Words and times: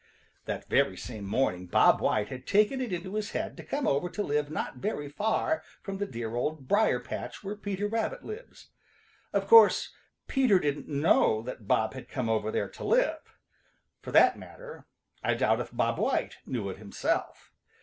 = 0.23 0.31
|THAT 0.45 0.67
very 0.67 0.97
same 0.97 1.25
morning 1.25 1.67
Bob 1.67 2.01
White 2.01 2.29
had 2.29 2.47
taken 2.47 2.81
it 2.81 2.91
into 2.91 3.13
his 3.13 3.33
head 3.33 3.55
to 3.57 3.63
come 3.63 3.87
over 3.87 4.09
to 4.09 4.23
live 4.23 4.49
not 4.49 4.77
very 4.77 5.07
far 5.07 5.61
from 5.83 5.99
the 5.99 6.07
dear 6.07 6.33
Old 6.35 6.67
Briar 6.67 6.99
patch 6.99 7.43
where 7.43 7.55
Peter 7.55 7.87
Rabbit 7.87 8.23
lives. 8.25 8.69
Of 9.31 9.45
course, 9.45 9.93
Peter 10.25 10.57
didn't 10.57 10.87
know 10.87 11.43
that 11.43 11.67
Bob 11.67 11.93
had 11.93 12.09
come 12.09 12.29
over 12.31 12.49
there 12.49 12.69
to 12.69 12.83
live. 12.83 13.37
For 14.01 14.11
that 14.11 14.39
matter, 14.39 14.87
I 15.23 15.35
doubt 15.35 15.59
if 15.61 15.69
Bob 15.71 15.99
White 15.99 16.37
knew 16.47 16.67
it 16.71 16.77
himself. 16.79 17.51